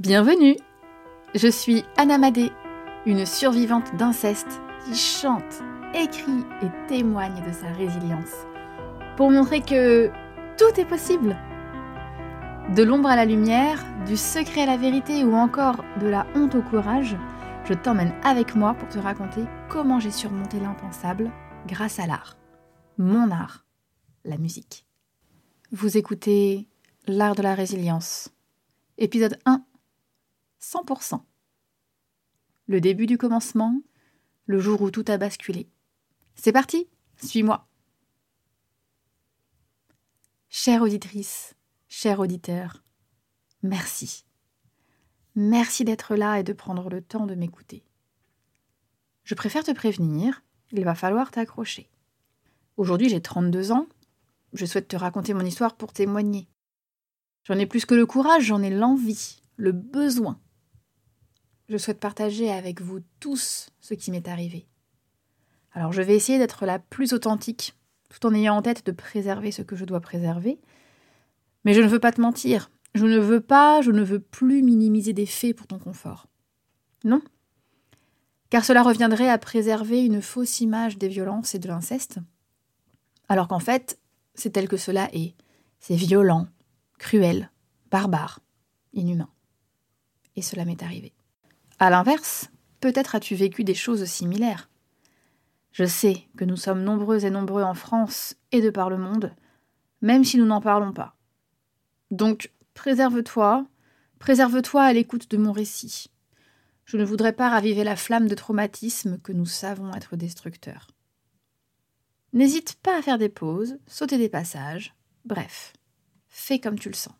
Bienvenue 0.00 0.56
Je 1.36 1.46
suis 1.46 1.84
Anna 1.96 2.18
Madé, 2.18 2.50
une 3.06 3.24
survivante 3.24 3.94
d'inceste 3.94 4.60
qui 4.84 4.96
chante, 4.96 5.62
écrit 5.94 6.42
et 6.62 6.88
témoigne 6.88 7.40
de 7.46 7.52
sa 7.52 7.68
résilience 7.68 8.32
pour 9.16 9.30
montrer 9.30 9.60
que 9.60 10.10
tout 10.58 10.80
est 10.80 10.84
possible. 10.84 11.36
De 12.74 12.82
l'ombre 12.82 13.08
à 13.08 13.14
la 13.14 13.24
lumière, 13.24 13.84
du 14.04 14.16
secret 14.16 14.62
à 14.62 14.66
la 14.66 14.76
vérité 14.76 15.22
ou 15.22 15.36
encore 15.36 15.84
de 16.00 16.08
la 16.08 16.26
honte 16.34 16.56
au 16.56 16.62
courage, 16.62 17.16
je 17.64 17.74
t'emmène 17.74 18.14
avec 18.24 18.56
moi 18.56 18.74
pour 18.74 18.88
te 18.88 18.98
raconter 18.98 19.44
comment 19.68 20.00
j'ai 20.00 20.10
surmonté 20.10 20.58
l'impensable 20.58 21.30
grâce 21.68 22.00
à 22.00 22.08
l'art. 22.08 22.36
Mon 22.98 23.30
art, 23.30 23.64
la 24.24 24.38
musique. 24.38 24.86
Vous 25.70 25.96
écoutez 25.96 26.66
L'art 27.06 27.36
de 27.36 27.42
la 27.42 27.54
résilience, 27.54 28.30
épisode 28.98 29.38
1 29.46 29.62
100%. 30.64 31.20
Le 32.66 32.80
début 32.80 33.06
du 33.06 33.18
commencement, 33.18 33.80
le 34.46 34.58
jour 34.60 34.80
où 34.80 34.90
tout 34.90 35.04
a 35.08 35.18
basculé. 35.18 35.68
C'est 36.34 36.52
parti, 36.52 36.88
suis-moi. 37.22 37.68
Chère 40.48 40.82
auditrice, 40.82 41.54
cher 41.88 42.20
auditeur, 42.20 42.82
merci. 43.62 44.24
Merci 45.34 45.84
d'être 45.84 46.16
là 46.16 46.40
et 46.40 46.44
de 46.44 46.52
prendre 46.52 46.88
le 46.88 47.02
temps 47.02 47.26
de 47.26 47.34
m'écouter. 47.34 47.84
Je 49.24 49.34
préfère 49.34 49.64
te 49.64 49.72
prévenir, 49.72 50.42
il 50.72 50.84
va 50.84 50.94
falloir 50.94 51.30
t'accrocher. 51.30 51.90
Aujourd'hui 52.76 53.08
j'ai 53.08 53.20
32 53.20 53.72
ans, 53.72 53.86
je 54.52 54.64
souhaite 54.64 54.88
te 54.88 54.96
raconter 54.96 55.34
mon 55.34 55.44
histoire 55.44 55.76
pour 55.76 55.92
témoigner. 55.92 56.48
J'en 57.42 57.58
ai 57.58 57.66
plus 57.66 57.84
que 57.84 57.94
le 57.94 58.06
courage, 58.06 58.44
j'en 58.44 58.62
ai 58.62 58.70
l'envie, 58.70 59.42
le 59.56 59.72
besoin 59.72 60.40
je 61.68 61.76
souhaite 61.76 62.00
partager 62.00 62.50
avec 62.50 62.80
vous 62.80 63.00
tous 63.20 63.70
ce 63.80 63.94
qui 63.94 64.10
m'est 64.10 64.28
arrivé. 64.28 64.66
Alors 65.72 65.92
je 65.92 66.02
vais 66.02 66.14
essayer 66.14 66.38
d'être 66.38 66.66
la 66.66 66.78
plus 66.78 67.12
authentique, 67.12 67.74
tout 68.08 68.26
en 68.26 68.34
ayant 68.34 68.56
en 68.56 68.62
tête 68.62 68.86
de 68.86 68.92
préserver 68.92 69.50
ce 69.50 69.62
que 69.62 69.76
je 69.76 69.84
dois 69.84 70.00
préserver. 70.00 70.60
Mais 71.64 71.74
je 71.74 71.80
ne 71.80 71.88
veux 71.88 71.98
pas 71.98 72.12
te 72.12 72.20
mentir, 72.20 72.70
je 72.94 73.06
ne 73.06 73.18
veux 73.18 73.40
pas, 73.40 73.80
je 73.82 73.90
ne 73.90 74.02
veux 74.02 74.20
plus 74.20 74.62
minimiser 74.62 75.12
des 75.12 75.26
faits 75.26 75.56
pour 75.56 75.66
ton 75.66 75.78
confort. 75.78 76.28
Non. 77.02 77.22
Car 78.50 78.64
cela 78.64 78.82
reviendrait 78.82 79.28
à 79.28 79.38
préserver 79.38 80.04
une 80.04 80.22
fausse 80.22 80.60
image 80.60 80.96
des 80.96 81.08
violences 81.08 81.54
et 81.54 81.58
de 81.58 81.68
l'inceste. 81.68 82.18
Alors 83.28 83.48
qu'en 83.48 83.58
fait, 83.58 83.98
c'est 84.34 84.50
tel 84.50 84.68
que 84.68 84.76
cela 84.76 85.08
est. 85.12 85.34
C'est 85.80 85.96
violent, 85.96 86.46
cruel, 86.98 87.50
barbare, 87.90 88.40
inhumain. 88.92 89.30
Et 90.36 90.42
cela 90.42 90.64
m'est 90.64 90.82
arrivé. 90.82 91.12
À 91.78 91.90
l'inverse, 91.90 92.50
peut-être 92.80 93.14
as-tu 93.14 93.34
vécu 93.34 93.64
des 93.64 93.74
choses 93.74 94.04
similaires. 94.04 94.68
Je 95.72 95.84
sais 95.84 96.28
que 96.36 96.44
nous 96.44 96.56
sommes 96.56 96.84
nombreux 96.84 97.24
et 97.24 97.30
nombreux 97.30 97.62
en 97.62 97.74
France 97.74 98.36
et 98.52 98.60
de 98.60 98.70
par 98.70 98.90
le 98.90 98.98
monde, 98.98 99.34
même 100.02 100.22
si 100.24 100.38
nous 100.38 100.46
n'en 100.46 100.60
parlons 100.60 100.92
pas. 100.92 101.16
Donc, 102.12 102.52
préserve-toi, 102.74 103.66
préserve-toi 104.20 104.82
à 104.82 104.92
l'écoute 104.92 105.28
de 105.30 105.36
mon 105.36 105.50
récit. 105.50 106.10
Je 106.84 106.96
ne 106.96 107.04
voudrais 107.04 107.32
pas 107.32 107.48
raviver 107.48 107.82
la 107.82 107.96
flamme 107.96 108.28
de 108.28 108.34
traumatisme 108.34 109.18
que 109.18 109.32
nous 109.32 109.46
savons 109.46 109.92
être 109.94 110.16
destructeur. 110.16 110.88
N'hésite 112.32 112.74
pas 112.82 112.98
à 112.98 113.02
faire 113.02 113.18
des 113.18 113.28
pauses, 113.28 113.78
sauter 113.86 114.18
des 114.18 114.28
passages, 114.28 114.94
bref, 115.24 115.72
fais 116.28 116.60
comme 116.60 116.78
tu 116.78 116.88
le 116.88 116.94
sens. 116.94 117.14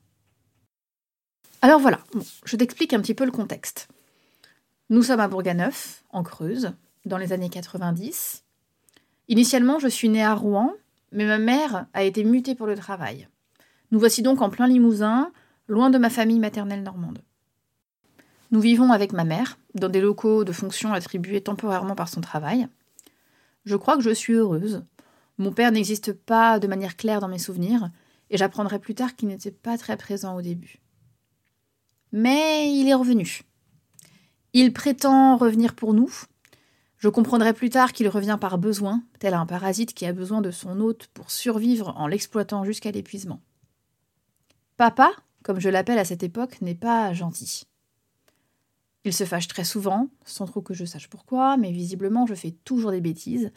Alors 1.62 1.80
voilà, 1.80 2.00
je 2.44 2.56
t'explique 2.56 2.92
un 2.92 3.00
petit 3.00 3.14
peu 3.14 3.24
le 3.24 3.32
contexte. 3.32 3.88
Nous 4.90 5.02
sommes 5.02 5.20
à 5.20 5.28
Bourganeuf, 5.28 6.04
en 6.10 6.22
Creuse, 6.22 6.72
dans 7.06 7.16
les 7.16 7.32
années 7.32 7.48
90. 7.48 8.44
Initialement, 9.28 9.78
je 9.78 9.88
suis 9.88 10.10
née 10.10 10.22
à 10.22 10.34
Rouen, 10.34 10.74
mais 11.10 11.24
ma 11.24 11.38
mère 11.38 11.86
a 11.94 12.02
été 12.02 12.22
mutée 12.22 12.54
pour 12.54 12.66
le 12.66 12.76
travail. 12.76 13.26
Nous 13.92 13.98
voici 13.98 14.20
donc 14.20 14.42
en 14.42 14.50
plein 14.50 14.66
Limousin, 14.66 15.32
loin 15.68 15.88
de 15.88 15.96
ma 15.96 16.10
famille 16.10 16.38
maternelle 16.38 16.82
normande. 16.82 17.22
Nous 18.50 18.60
vivons 18.60 18.92
avec 18.92 19.14
ma 19.14 19.24
mère, 19.24 19.56
dans 19.74 19.88
des 19.88 20.02
locaux 20.02 20.44
de 20.44 20.52
fonction 20.52 20.92
attribués 20.92 21.40
temporairement 21.40 21.94
par 21.94 22.10
son 22.10 22.20
travail. 22.20 22.68
Je 23.64 23.76
crois 23.76 23.96
que 23.96 24.02
je 24.02 24.10
suis 24.10 24.34
heureuse. 24.34 24.84
Mon 25.38 25.52
père 25.52 25.72
n'existe 25.72 26.12
pas 26.12 26.58
de 26.58 26.66
manière 26.66 26.98
claire 26.98 27.20
dans 27.20 27.28
mes 27.28 27.38
souvenirs, 27.38 27.88
et 28.28 28.36
j'apprendrai 28.36 28.78
plus 28.78 28.94
tard 28.94 29.16
qu'il 29.16 29.28
n'était 29.28 29.50
pas 29.50 29.78
très 29.78 29.96
présent 29.96 30.36
au 30.36 30.42
début. 30.42 30.82
Mais 32.12 32.70
il 32.70 32.86
est 32.86 32.94
revenu, 32.94 33.44
il 34.54 34.72
prétend 34.72 35.36
revenir 35.36 35.74
pour 35.74 35.92
nous. 35.94 36.10
Je 36.96 37.08
comprendrai 37.08 37.52
plus 37.52 37.70
tard 37.70 37.92
qu'il 37.92 38.08
revient 38.08 38.38
par 38.40 38.56
besoin, 38.56 39.02
tel 39.18 39.34
un 39.34 39.46
parasite 39.46 39.92
qui 39.92 40.06
a 40.06 40.12
besoin 40.12 40.40
de 40.40 40.52
son 40.52 40.80
hôte 40.80 41.08
pour 41.08 41.32
survivre 41.32 41.92
en 41.96 42.06
l'exploitant 42.06 42.64
jusqu'à 42.64 42.92
l'épuisement. 42.92 43.42
Papa, 44.76 45.12
comme 45.42 45.60
je 45.60 45.68
l'appelle 45.68 45.98
à 45.98 46.04
cette 46.04 46.22
époque, 46.22 46.62
n'est 46.62 46.76
pas 46.76 47.12
gentil. 47.12 47.64
Il 49.04 49.12
se 49.12 49.24
fâche 49.24 49.48
très 49.48 49.64
souvent, 49.64 50.08
sans 50.24 50.46
trop 50.46 50.62
que 50.62 50.72
je 50.72 50.84
sache 50.84 51.08
pourquoi, 51.08 51.56
mais 51.56 51.72
visiblement 51.72 52.24
je 52.24 52.34
fais 52.34 52.52
toujours 52.52 52.92
des 52.92 53.00
bêtises, 53.00 53.50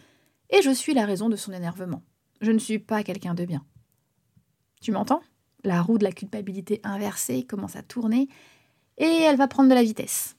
et 0.49 0.61
je 0.63 0.71
suis 0.71 0.95
la 0.95 1.05
raison 1.05 1.29
de 1.29 1.35
son 1.35 1.53
énervement. 1.53 2.01
Je 2.41 2.51
ne 2.51 2.59
suis 2.59 2.79
pas 2.79 3.03
quelqu'un 3.03 3.35
de 3.35 3.45
bien. 3.45 3.63
Tu 4.81 4.91
m'entends? 4.91 5.21
La 5.63 5.81
roue 5.81 5.99
de 5.99 6.03
la 6.03 6.11
culpabilité 6.11 6.81
inversée 6.83 7.45
commence 7.45 7.75
à 7.75 7.83
tourner, 7.83 8.29
et 8.97 9.05
elle 9.05 9.37
va 9.37 9.47
prendre 9.47 9.69
de 9.69 9.75
la 9.75 9.83
vitesse. 9.83 10.36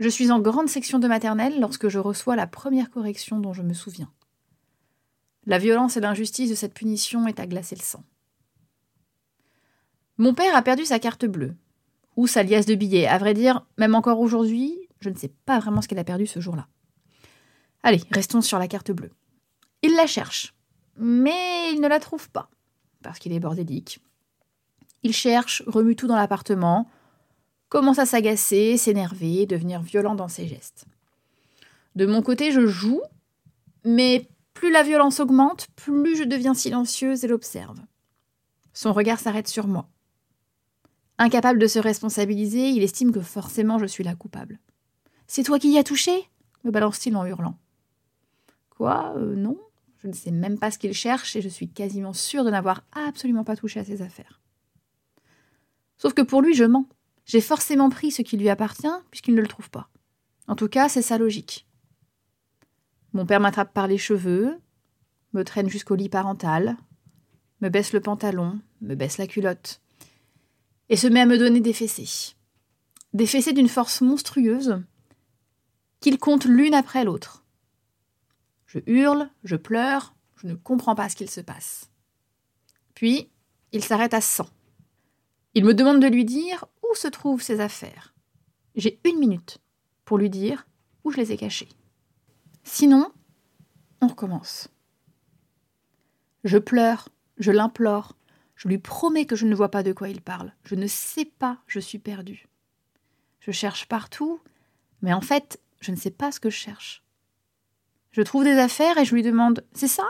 Je 0.00 0.08
suis 0.08 0.30
en 0.30 0.40
grande 0.40 0.70
section 0.70 0.98
de 0.98 1.06
maternelle 1.06 1.60
lorsque 1.60 1.88
je 1.88 1.98
reçois 1.98 2.34
la 2.34 2.46
première 2.46 2.90
correction 2.90 3.38
dont 3.38 3.52
je 3.52 3.62
me 3.62 3.74
souviens. 3.74 4.10
La 5.44 5.58
violence 5.58 5.98
et 5.98 6.00
l'injustice 6.00 6.48
de 6.48 6.54
cette 6.54 6.72
punition 6.72 7.26
est 7.26 7.38
à 7.38 7.46
glacer 7.46 7.76
le 7.76 7.82
sang. 7.82 8.02
Mon 10.16 10.32
père 10.32 10.56
a 10.56 10.62
perdu 10.62 10.86
sa 10.86 10.98
carte 10.98 11.26
bleue, 11.26 11.54
ou 12.16 12.26
sa 12.26 12.42
liasse 12.42 12.64
de 12.64 12.74
billets. 12.74 13.06
À 13.06 13.18
vrai 13.18 13.34
dire, 13.34 13.66
même 13.76 13.94
encore 13.94 14.20
aujourd'hui, 14.20 14.78
je 15.00 15.10
ne 15.10 15.16
sais 15.16 15.32
pas 15.44 15.58
vraiment 15.58 15.82
ce 15.82 15.88
qu'il 15.88 15.98
a 15.98 16.04
perdu 16.04 16.26
ce 16.26 16.40
jour-là. 16.40 16.66
Allez, 17.82 18.00
restons 18.10 18.40
sur 18.40 18.58
la 18.58 18.68
carte 18.68 18.90
bleue. 18.92 19.12
Il 19.82 19.94
la 19.96 20.06
cherche, 20.06 20.54
mais 20.96 21.72
il 21.74 21.80
ne 21.80 21.88
la 21.88 22.00
trouve 22.00 22.30
pas, 22.30 22.50
parce 23.02 23.18
qu'il 23.18 23.32
est 23.32 23.40
bordélique. 23.40 24.00
Il 25.02 25.12
cherche, 25.12 25.62
remue 25.66 25.96
tout 25.96 26.06
dans 26.06 26.16
l'appartement, 26.16 26.90
commence 27.70 27.98
à 27.98 28.04
s'agacer, 28.04 28.76
s'énerver, 28.76 29.46
devenir 29.46 29.80
violent 29.80 30.14
dans 30.14 30.28
ses 30.28 30.46
gestes. 30.46 30.84
De 31.94 32.04
mon 32.04 32.20
côté, 32.20 32.52
je 32.52 32.66
joue, 32.66 33.00
mais 33.84 34.28
plus 34.52 34.70
la 34.70 34.82
violence 34.82 35.20
augmente, 35.20 35.68
plus 35.76 36.16
je 36.16 36.24
deviens 36.24 36.52
silencieuse 36.52 37.24
et 37.24 37.28
l'observe. 37.28 37.78
Son 38.74 38.92
regard 38.92 39.18
s'arrête 39.18 39.48
sur 39.48 39.66
moi. 39.66 39.88
Incapable 41.16 41.58
de 41.58 41.66
se 41.66 41.78
responsabiliser, 41.78 42.68
il 42.68 42.82
estime 42.82 43.12
que 43.12 43.20
forcément 43.20 43.78
je 43.78 43.86
suis 43.86 44.04
la 44.04 44.14
coupable. 44.14 44.58
C'est 45.26 45.44
toi 45.44 45.58
qui 45.58 45.70
y 45.70 45.78
as 45.78 45.84
touché? 45.84 46.28
me 46.64 46.70
balance-t-il 46.70 47.16
en 47.16 47.24
hurlant. 47.24 47.56
Quoi? 48.70 49.14
Euh, 49.16 49.34
Non, 49.34 49.58
je 50.02 50.08
ne 50.08 50.12
sais 50.12 50.30
même 50.30 50.58
pas 50.58 50.70
ce 50.70 50.78
qu'il 50.78 50.92
cherche 50.92 51.36
et 51.36 51.42
je 51.42 51.48
suis 51.48 51.68
quasiment 51.68 52.12
sûre 52.12 52.44
de 52.44 52.50
n'avoir 52.50 52.82
absolument 52.92 53.44
pas 53.44 53.56
touché 53.56 53.80
à 53.80 53.84
ses 53.84 54.02
affaires. 54.02 54.40
Sauf 55.96 56.14
que 56.14 56.22
pour 56.22 56.42
lui, 56.42 56.54
je 56.54 56.64
mens. 56.64 56.86
J'ai 57.24 57.40
forcément 57.40 57.90
pris 57.90 58.10
ce 58.10 58.22
qui 58.22 58.36
lui 58.36 58.48
appartient 58.48 58.88
puisqu'il 59.10 59.34
ne 59.34 59.40
le 59.40 59.48
trouve 59.48 59.70
pas. 59.70 59.88
En 60.46 60.56
tout 60.56 60.68
cas, 60.68 60.88
c'est 60.88 61.02
sa 61.02 61.18
logique. 61.18 61.66
Mon 63.12 63.26
père 63.26 63.40
m'attrape 63.40 63.72
par 63.72 63.86
les 63.86 63.98
cheveux, 63.98 64.58
me 65.32 65.44
traîne 65.44 65.68
jusqu'au 65.68 65.94
lit 65.94 66.08
parental, 66.08 66.76
me 67.60 67.68
baisse 67.68 67.92
le 67.92 68.00
pantalon, 68.00 68.60
me 68.80 68.94
baisse 68.94 69.18
la 69.18 69.26
culotte, 69.26 69.80
et 70.88 70.96
se 70.96 71.06
met 71.06 71.20
à 71.20 71.26
me 71.26 71.38
donner 71.38 71.60
des 71.60 71.72
fessées. 71.72 72.34
Des 73.12 73.26
fessées 73.26 73.52
d'une 73.52 73.68
force 73.68 74.00
monstrueuse 74.00 74.82
qu'il 76.00 76.18
compte 76.18 76.46
l'une 76.46 76.74
après 76.74 77.04
l'autre. 77.04 77.44
Je 78.66 78.78
hurle, 78.86 79.28
je 79.44 79.56
pleure, 79.56 80.14
je 80.36 80.46
ne 80.46 80.54
comprends 80.54 80.94
pas 80.94 81.08
ce 81.08 81.16
qu'il 81.16 81.30
se 81.30 81.40
passe. 81.40 81.90
Puis, 82.94 83.28
il 83.72 83.84
s'arrête 83.84 84.14
à 84.14 84.20
100. 84.20 84.48
Il 85.54 85.64
me 85.64 85.74
demande 85.74 86.00
de 86.00 86.06
lui 86.06 86.24
dire 86.24 86.66
se 86.94 87.08
trouvent 87.08 87.42
ses 87.42 87.60
affaires? 87.60 88.14
J'ai 88.74 89.00
une 89.04 89.18
minute 89.18 89.58
pour 90.04 90.18
lui 90.18 90.30
dire 90.30 90.66
où 91.04 91.10
je 91.10 91.16
les 91.16 91.32
ai 91.32 91.36
cachées. 91.36 91.68
Sinon, 92.64 93.10
on 94.00 94.08
recommence. 94.08 94.68
Je 96.44 96.58
pleure, 96.58 97.08
je 97.38 97.50
l'implore, 97.50 98.16
je 98.56 98.68
lui 98.68 98.78
promets 98.78 99.26
que 99.26 99.36
je 99.36 99.46
ne 99.46 99.54
vois 99.54 99.70
pas 99.70 99.82
de 99.82 99.92
quoi 99.92 100.08
il 100.08 100.20
parle. 100.20 100.52
Je 100.64 100.74
ne 100.74 100.86
sais 100.86 101.24
pas, 101.24 101.58
je 101.66 101.80
suis 101.80 101.98
perdue. 101.98 102.46
Je 103.40 103.52
cherche 103.52 103.86
partout, 103.86 104.40
mais 105.02 105.12
en 105.12 105.20
fait, 105.20 105.60
je 105.80 105.90
ne 105.90 105.96
sais 105.96 106.10
pas 106.10 106.30
ce 106.30 106.40
que 106.40 106.50
je 106.50 106.56
cherche. 106.56 107.02
Je 108.12 108.22
trouve 108.22 108.44
des 108.44 108.58
affaires 108.58 108.98
et 108.98 109.04
je 109.04 109.14
lui 109.14 109.22
demande 109.22 109.64
C'est 109.72 109.88
ça? 109.88 110.06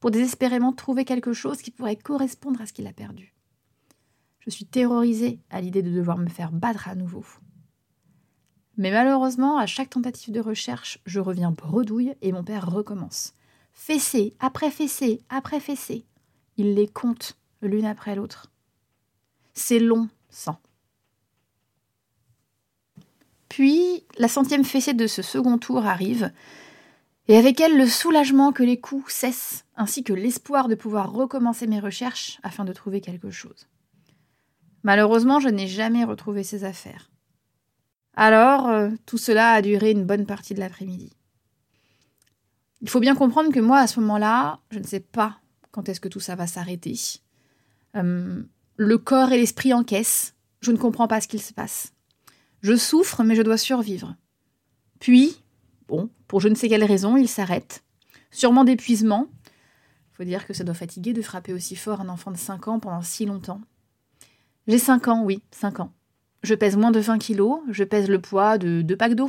Pour 0.00 0.10
désespérément 0.10 0.72
trouver 0.72 1.04
quelque 1.04 1.32
chose 1.32 1.62
qui 1.62 1.70
pourrait 1.70 1.96
correspondre 1.96 2.60
à 2.60 2.66
ce 2.66 2.72
qu'il 2.72 2.86
a 2.86 2.92
perdu. 2.92 3.34
Je 4.40 4.50
suis 4.50 4.66
terrorisée 4.66 5.38
à 5.50 5.60
l'idée 5.60 5.82
de 5.82 5.90
devoir 5.90 6.18
me 6.18 6.28
faire 6.28 6.50
battre 6.50 6.88
à 6.88 6.94
nouveau. 6.94 7.24
Mais 8.76 8.90
malheureusement, 8.90 9.58
à 9.58 9.66
chaque 9.66 9.90
tentative 9.90 10.32
de 10.32 10.40
recherche, 10.40 10.98
je 11.04 11.20
reviens 11.20 11.50
bredouille 11.50 12.14
et 12.22 12.32
mon 12.32 12.42
père 12.42 12.70
recommence. 12.70 13.34
Fessée, 13.72 14.34
après 14.40 14.70
fessée, 14.70 15.20
après 15.28 15.60
fessée. 15.60 16.06
Il 16.56 16.74
les 16.74 16.88
compte 16.88 17.36
l'une 17.60 17.84
après 17.84 18.14
l'autre. 18.14 18.50
C'est 19.52 19.78
long, 19.78 20.08
sang. 20.30 20.58
Puis, 23.48 24.04
la 24.16 24.28
centième 24.28 24.64
fessée 24.64 24.94
de 24.94 25.06
ce 25.06 25.22
second 25.22 25.58
tour 25.58 25.84
arrive, 25.84 26.32
et 27.28 27.36
avec 27.36 27.60
elle 27.60 27.76
le 27.76 27.86
soulagement 27.86 28.52
que 28.52 28.62
les 28.62 28.80
coups 28.80 29.12
cessent, 29.12 29.64
ainsi 29.76 30.02
que 30.04 30.12
l'espoir 30.12 30.68
de 30.68 30.74
pouvoir 30.74 31.12
recommencer 31.12 31.66
mes 31.66 31.80
recherches 31.80 32.38
afin 32.42 32.64
de 32.64 32.72
trouver 32.72 33.00
quelque 33.00 33.30
chose. 33.30 33.66
Malheureusement, 34.82 35.40
je 35.40 35.48
n'ai 35.48 35.66
jamais 35.66 36.04
retrouvé 36.04 36.42
ces 36.42 36.64
affaires. 36.64 37.10
Alors, 38.14 38.68
euh, 38.68 38.90
tout 39.06 39.18
cela 39.18 39.52
a 39.52 39.62
duré 39.62 39.90
une 39.92 40.04
bonne 40.04 40.26
partie 40.26 40.54
de 40.54 40.60
l'après-midi. 40.60 41.12
Il 42.82 42.88
faut 42.88 43.00
bien 43.00 43.14
comprendre 43.14 43.52
que 43.52 43.60
moi, 43.60 43.78
à 43.78 43.86
ce 43.86 44.00
moment-là, 44.00 44.60
je 44.70 44.78
ne 44.78 44.84
sais 44.84 45.00
pas 45.00 45.38
quand 45.70 45.88
est-ce 45.88 46.00
que 46.00 46.08
tout 46.08 46.20
ça 46.20 46.34
va 46.34 46.46
s'arrêter. 46.46 46.98
Euh, 47.96 48.42
le 48.76 48.98
corps 48.98 49.32
et 49.32 49.38
l'esprit 49.38 49.72
encaissent. 49.74 50.34
Je 50.60 50.72
ne 50.72 50.76
comprends 50.76 51.08
pas 51.08 51.20
ce 51.20 51.28
qu'il 51.28 51.42
se 51.42 51.52
passe. 51.52 51.92
Je 52.62 52.76
souffre, 52.76 53.22
mais 53.22 53.34
je 53.34 53.42
dois 53.42 53.56
survivre. 53.56 54.16
Puis, 54.98 55.42
bon, 55.88 56.10
pour 56.26 56.40
je 56.40 56.48
ne 56.48 56.54
sais 56.54 56.68
quelle 56.68 56.84
raison, 56.84 57.16
il 57.16 57.28
s'arrête. 57.28 57.82
Sûrement 58.30 58.64
d'épuisement. 58.64 59.28
Il 60.12 60.16
faut 60.16 60.24
dire 60.24 60.46
que 60.46 60.52
ça 60.52 60.64
doit 60.64 60.74
fatiguer 60.74 61.12
de 61.12 61.22
frapper 61.22 61.52
aussi 61.52 61.76
fort 61.76 62.00
un 62.00 62.08
enfant 62.08 62.30
de 62.30 62.36
5 62.36 62.68
ans 62.68 62.80
pendant 62.80 63.02
si 63.02 63.24
longtemps. 63.24 63.60
J'ai 64.70 64.78
5 64.78 65.08
ans, 65.08 65.24
oui, 65.24 65.42
5 65.50 65.80
ans. 65.80 65.92
Je 66.44 66.54
pèse 66.54 66.76
moins 66.76 66.92
de 66.92 67.00
20 67.00 67.18
kilos, 67.18 67.58
je 67.70 67.82
pèse 67.82 68.08
le 68.08 68.20
poids 68.20 68.56
de 68.56 68.82
deux 68.82 68.96
packs 68.96 69.16
d'eau. 69.16 69.28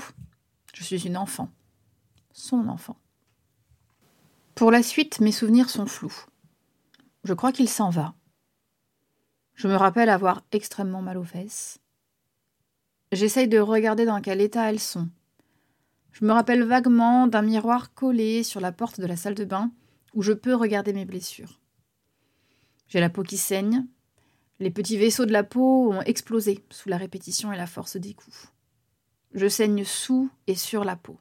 Je 0.76 0.84
suis 0.84 1.08
une 1.08 1.18
enfant. 1.18 1.50
Son 2.32 2.68
enfant. 2.68 2.96
Pour 4.54 4.70
la 4.70 4.84
suite, 4.84 5.20
mes 5.20 5.32
souvenirs 5.32 5.72
sont 5.72 5.88
flous. 5.88 6.26
Je 7.24 7.34
crois 7.34 7.52
qu'il 7.52 7.68
s'en 7.68 7.90
va. 7.90 8.14
Je 9.56 9.68
me 9.68 9.74
rappelle 9.74 10.10
avoir 10.10 10.44
extrêmement 10.52 11.02
mal 11.02 11.18
aux 11.18 11.24
fesses. 11.24 11.80
J'essaye 13.12 13.48
de 13.48 13.58
regarder 13.58 14.06
dans 14.06 14.22
quel 14.22 14.42
état 14.42 14.70
elles 14.70 14.80
sont. 14.80 15.10
Je 16.12 16.24
me 16.24 16.34
rappelle 16.34 16.62
vaguement 16.62 17.26
d'un 17.26 17.42
miroir 17.42 17.96
collé 17.96 18.44
sur 18.44 18.62
la 18.62 18.72
porte 18.72 19.00
de 19.00 19.08
la 19.08 19.16
salle 19.16 19.34
de 19.34 19.46
bain 19.46 19.72
où 20.14 20.22
je 20.22 20.34
peux 20.34 20.54
regarder 20.54 20.94
mes 20.94 21.06
blessures. 21.06 21.60
J'ai 22.90 23.00
la 23.00 23.10
peau 23.10 23.24
qui 23.24 23.38
saigne. 23.38 23.88
Les 24.62 24.70
petits 24.70 24.96
vaisseaux 24.96 25.26
de 25.26 25.32
la 25.32 25.44
peau 25.44 25.92
ont 25.92 26.04
explosé 26.04 26.64
sous 26.70 26.88
la 26.88 26.98
répétition 26.98 27.52
et 27.52 27.58
la 27.58 27.66
force 27.66 27.98
des 27.98 28.14
coups. 28.14 28.54
Je 29.34 29.48
saigne 29.48 29.84
sous 29.84 30.30
et 30.46 30.54
sur 30.54 30.84
la 30.84 30.96
peau. 30.96 31.18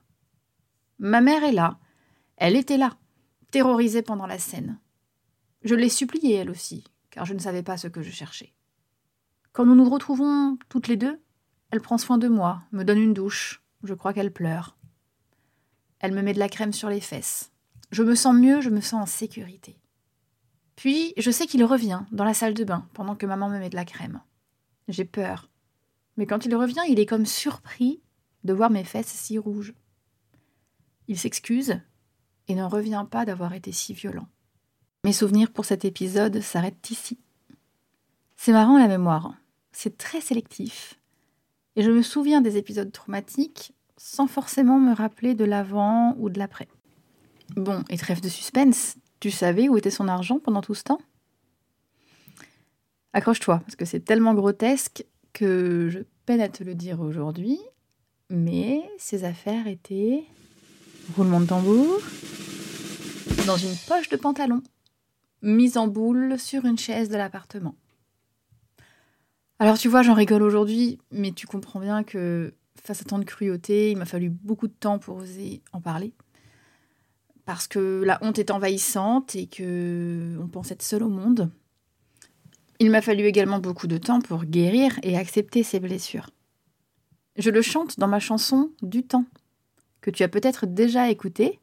Ma 0.98 1.22
mère 1.22 1.42
est 1.42 1.52
là. 1.52 1.78
Elle 2.36 2.54
était 2.54 2.76
là, 2.76 2.98
terrorisée 3.50 4.02
pendant 4.02 4.26
la 4.26 4.38
scène. 4.38 4.78
Je 5.62 5.74
l'ai 5.74 5.88
suppliée, 5.88 6.34
elle 6.34 6.50
aussi, 6.50 6.84
car 7.08 7.24
je 7.24 7.32
ne 7.32 7.38
savais 7.38 7.62
pas 7.62 7.78
ce 7.78 7.88
que 7.88 8.02
je 8.02 8.10
cherchais. 8.10 8.52
Quand 9.52 9.64
nous 9.64 9.74
nous 9.74 9.88
retrouvons 9.88 10.58
toutes 10.68 10.88
les 10.88 10.98
deux, 10.98 11.18
elle 11.70 11.80
prend 11.80 11.96
soin 11.96 12.18
de 12.18 12.28
moi, 12.28 12.60
me 12.72 12.84
donne 12.84 13.00
une 13.00 13.14
douche. 13.14 13.62
Je 13.84 13.94
crois 13.94 14.12
qu'elle 14.12 14.34
pleure. 14.34 14.76
Elle 16.00 16.12
me 16.12 16.20
met 16.20 16.34
de 16.34 16.38
la 16.38 16.50
crème 16.50 16.74
sur 16.74 16.90
les 16.90 17.00
fesses. 17.00 17.52
Je 17.90 18.02
me 18.02 18.14
sens 18.14 18.34
mieux, 18.34 18.60
je 18.60 18.68
me 18.68 18.82
sens 18.82 19.02
en 19.02 19.06
sécurité. 19.06 19.80
Puis, 20.80 21.12
je 21.18 21.30
sais 21.30 21.46
qu'il 21.46 21.62
revient 21.62 22.00
dans 22.10 22.24
la 22.24 22.32
salle 22.32 22.54
de 22.54 22.64
bain 22.64 22.88
pendant 22.94 23.14
que 23.14 23.26
maman 23.26 23.50
me 23.50 23.58
met 23.58 23.68
de 23.68 23.76
la 23.76 23.84
crème. 23.84 24.22
J'ai 24.88 25.04
peur. 25.04 25.50
Mais 26.16 26.24
quand 26.24 26.46
il 26.46 26.56
revient, 26.56 26.80
il 26.88 26.98
est 26.98 27.04
comme 27.04 27.26
surpris 27.26 28.00
de 28.44 28.54
voir 28.54 28.70
mes 28.70 28.82
fesses 28.82 29.12
si 29.12 29.36
rouges. 29.36 29.74
Il 31.06 31.18
s'excuse 31.18 31.78
et 32.48 32.54
ne 32.54 32.64
revient 32.64 33.04
pas 33.10 33.26
d'avoir 33.26 33.52
été 33.52 33.72
si 33.72 33.92
violent. 33.92 34.26
Mes 35.04 35.12
souvenirs 35.12 35.50
pour 35.52 35.66
cet 35.66 35.84
épisode 35.84 36.40
s'arrêtent 36.40 36.90
ici. 36.90 37.18
C'est 38.38 38.52
marrant 38.52 38.78
la 38.78 38.88
mémoire. 38.88 39.34
C'est 39.72 39.98
très 39.98 40.22
sélectif. 40.22 40.98
Et 41.76 41.82
je 41.82 41.90
me 41.90 42.00
souviens 42.00 42.40
des 42.40 42.56
épisodes 42.56 42.90
traumatiques 42.90 43.74
sans 43.98 44.28
forcément 44.28 44.78
me 44.78 44.94
rappeler 44.94 45.34
de 45.34 45.44
l'avant 45.44 46.14
ou 46.16 46.30
de 46.30 46.38
l'après. 46.38 46.68
Bon, 47.54 47.84
et 47.90 47.98
trêve 47.98 48.22
de 48.22 48.30
suspense, 48.30 48.96
tu 49.20 49.30
savais 49.30 49.68
où 49.68 49.76
était 49.76 49.90
son 49.90 50.08
argent 50.08 50.38
pendant 50.38 50.62
tout 50.62 50.74
ce 50.74 50.82
temps? 50.82 51.00
Accroche-toi, 53.12 53.58
parce 53.60 53.76
que 53.76 53.84
c'est 53.84 54.00
tellement 54.00 54.34
grotesque 54.34 55.04
que 55.32 55.88
je 55.90 56.00
peine 56.26 56.40
à 56.40 56.48
te 56.48 56.64
le 56.64 56.74
dire 56.74 57.00
aujourd'hui, 57.00 57.58
mais 58.30 58.82
ses 58.98 59.24
affaires 59.24 59.66
étaient, 59.66 60.24
roulement 61.16 61.40
de 61.40 61.46
tambour, 61.46 62.00
dans 63.46 63.56
une 63.56 63.74
poche 63.88 64.08
de 64.08 64.16
pantalon, 64.16 64.62
mise 65.42 65.76
en 65.76 65.88
boule 65.88 66.38
sur 66.38 66.64
une 66.64 66.78
chaise 66.78 67.08
de 67.08 67.16
l'appartement. 67.16 67.74
Alors 69.58 69.76
tu 69.76 69.88
vois, 69.88 70.02
j'en 70.02 70.14
rigole 70.14 70.42
aujourd'hui, 70.42 70.98
mais 71.10 71.32
tu 71.32 71.46
comprends 71.46 71.80
bien 71.80 72.04
que 72.04 72.54
face 72.82 73.02
à 73.02 73.04
tant 73.04 73.18
de 73.18 73.24
cruauté, 73.24 73.90
il 73.90 73.98
m'a 73.98 74.06
fallu 74.06 74.30
beaucoup 74.30 74.68
de 74.68 74.72
temps 74.72 74.98
pour 74.98 75.16
oser 75.16 75.62
en 75.72 75.80
parler. 75.80 76.14
Parce 77.50 77.66
que 77.66 78.04
la 78.04 78.20
honte 78.22 78.38
est 78.38 78.52
envahissante 78.52 79.34
et 79.34 79.48
que 79.48 80.38
on 80.40 80.46
pense 80.46 80.70
être 80.70 80.84
seul 80.84 81.02
au 81.02 81.08
monde. 81.08 81.50
Il 82.78 82.92
m'a 82.92 83.02
fallu 83.02 83.24
également 83.24 83.58
beaucoup 83.58 83.88
de 83.88 83.98
temps 83.98 84.20
pour 84.20 84.44
guérir 84.44 85.00
et 85.02 85.18
accepter 85.18 85.64
ces 85.64 85.80
blessures. 85.80 86.30
Je 87.34 87.50
le 87.50 87.60
chante 87.60 87.98
dans 87.98 88.06
ma 88.06 88.20
chanson 88.20 88.70
Du 88.82 89.02
temps, 89.02 89.24
que 90.00 90.12
tu 90.12 90.22
as 90.22 90.28
peut-être 90.28 90.64
déjà 90.64 91.10
écouté 91.10 91.58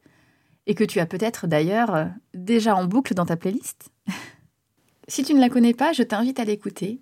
et 0.66 0.74
que 0.74 0.84
tu 0.84 1.00
as 1.00 1.06
peut-être 1.06 1.46
d'ailleurs 1.46 2.10
déjà 2.34 2.76
en 2.76 2.84
boucle 2.84 3.14
dans 3.14 3.24
ta 3.24 3.38
playlist. 3.38 3.88
si 5.08 5.22
tu 5.22 5.32
ne 5.32 5.40
la 5.40 5.48
connais 5.48 5.72
pas, 5.72 5.94
je 5.94 6.02
t'invite 6.02 6.38
à 6.38 6.44
l'écouter 6.44 7.00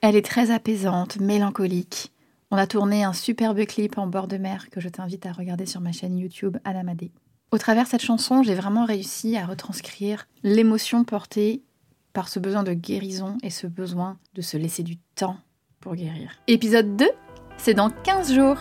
elle 0.00 0.16
est 0.16 0.26
très 0.26 0.50
apaisante, 0.50 1.20
mélancolique. 1.20 2.12
On 2.50 2.56
a 2.56 2.66
tourné 2.66 3.04
un 3.04 3.12
superbe 3.12 3.64
clip 3.66 3.98
en 3.98 4.08
bord 4.08 4.26
de 4.26 4.36
mer 4.36 4.68
que 4.70 4.80
je 4.80 4.88
t'invite 4.88 5.26
à 5.26 5.32
regarder 5.32 5.64
sur 5.64 5.80
ma 5.80 5.92
chaîne 5.92 6.18
YouTube 6.18 6.58
Anamadé. 6.64 7.12
Au 7.54 7.58
travers 7.58 7.84
de 7.84 7.88
cette 7.88 8.02
chanson, 8.02 8.42
j'ai 8.42 8.56
vraiment 8.56 8.84
réussi 8.84 9.36
à 9.36 9.46
retranscrire 9.46 10.26
l'émotion 10.42 11.04
portée 11.04 11.62
par 12.12 12.28
ce 12.28 12.40
besoin 12.40 12.64
de 12.64 12.72
guérison 12.72 13.38
et 13.44 13.50
ce 13.50 13.68
besoin 13.68 14.18
de 14.34 14.42
se 14.42 14.56
laisser 14.56 14.82
du 14.82 14.96
temps 15.14 15.36
pour 15.78 15.94
guérir. 15.94 16.32
Épisode 16.48 16.96
2, 16.96 17.08
c'est 17.56 17.74
dans 17.74 17.90
15 17.90 18.34
jours. 18.34 18.56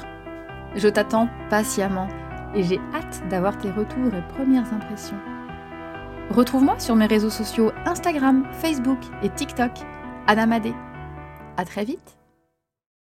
Je 0.75 0.87
t'attends 0.89 1.27
patiemment 1.49 2.07
et 2.53 2.61
j'ai 2.61 2.79
hâte 2.93 3.27
d'avoir 3.31 3.57
tes 3.57 3.71
retours 3.71 4.13
et 4.13 4.27
premières 4.35 4.71
impressions. 4.71 5.17
Retrouve-moi 6.29 6.77
sur 6.79 6.95
mes 6.95 7.07
réseaux 7.07 7.31
sociaux 7.31 7.71
Instagram, 7.87 8.47
Facebook 8.51 8.99
et 9.23 9.29
TikTok, 9.29 9.71
Anamadé. 10.27 10.71
À 11.57 11.65
très 11.65 11.83
vite 11.83 12.22